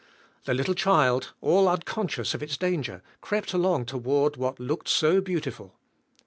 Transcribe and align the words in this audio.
The 0.45 0.55
little 0.55 0.73
child, 0.73 1.31
all 1.41 1.67
un 1.69 1.81
conscious 1.83 2.33
of 2.33 2.41
its 2.41 2.57
dang 2.57 2.89
er, 2.89 3.03
crept 3.21 3.53
along 3.53 3.85
toward 3.85 4.35
what 4.35 4.59
looked 4.59 4.89
so 4.89 5.21
beautiful. 5.21 5.77